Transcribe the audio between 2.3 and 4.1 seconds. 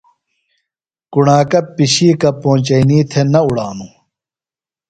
پونچئینی تھےۡ نہ اُڑانوۡ۔